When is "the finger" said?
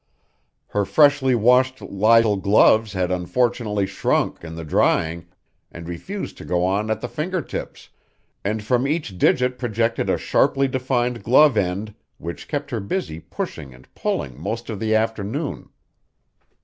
7.01-7.39